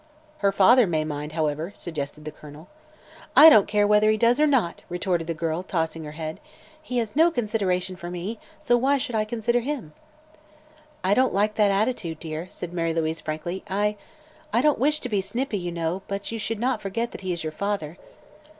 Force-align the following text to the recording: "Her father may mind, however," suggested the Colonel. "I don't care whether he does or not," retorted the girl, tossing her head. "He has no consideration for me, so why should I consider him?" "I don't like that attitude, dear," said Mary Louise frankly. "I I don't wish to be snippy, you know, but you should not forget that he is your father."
"Her 0.39 0.51
father 0.51 0.87
may 0.87 1.03
mind, 1.05 1.33
however," 1.33 1.73
suggested 1.75 2.25
the 2.25 2.31
Colonel. 2.31 2.67
"I 3.35 3.51
don't 3.51 3.67
care 3.67 3.85
whether 3.85 4.09
he 4.09 4.17
does 4.17 4.39
or 4.39 4.47
not," 4.47 4.81
retorted 4.89 5.27
the 5.27 5.35
girl, 5.35 5.61
tossing 5.61 6.05
her 6.05 6.13
head. 6.13 6.39
"He 6.81 6.97
has 6.97 7.15
no 7.15 7.29
consideration 7.29 7.95
for 7.95 8.09
me, 8.09 8.39
so 8.59 8.75
why 8.77 8.97
should 8.97 9.13
I 9.13 9.25
consider 9.25 9.59
him?" 9.59 9.93
"I 11.03 11.13
don't 11.13 11.35
like 11.35 11.53
that 11.53 11.69
attitude, 11.69 12.17
dear," 12.17 12.47
said 12.49 12.73
Mary 12.73 12.95
Louise 12.95 13.21
frankly. 13.21 13.63
"I 13.69 13.95
I 14.51 14.63
don't 14.63 14.79
wish 14.79 15.01
to 15.01 15.07
be 15.07 15.21
snippy, 15.21 15.59
you 15.59 15.71
know, 15.71 16.01
but 16.07 16.31
you 16.31 16.39
should 16.39 16.59
not 16.59 16.81
forget 16.81 17.11
that 17.11 17.21
he 17.21 17.31
is 17.31 17.43
your 17.43 17.53
father." 17.53 17.99